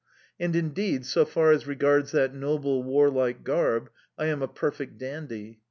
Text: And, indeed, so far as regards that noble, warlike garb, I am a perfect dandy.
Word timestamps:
And, 0.39 0.55
indeed, 0.55 1.05
so 1.05 1.25
far 1.25 1.51
as 1.51 1.67
regards 1.67 2.11
that 2.11 2.33
noble, 2.33 2.81
warlike 2.81 3.43
garb, 3.43 3.91
I 4.17 4.25
am 4.25 4.41
a 4.41 4.47
perfect 4.47 4.97
dandy. 4.97 5.59